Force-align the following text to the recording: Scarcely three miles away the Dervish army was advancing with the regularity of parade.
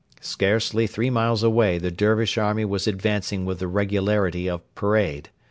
Scarcely 0.19 0.87
three 0.87 1.11
miles 1.11 1.43
away 1.43 1.77
the 1.77 1.91
Dervish 1.91 2.35
army 2.35 2.65
was 2.65 2.87
advancing 2.87 3.45
with 3.45 3.59
the 3.59 3.67
regularity 3.67 4.49
of 4.49 4.61
parade. 4.73 5.29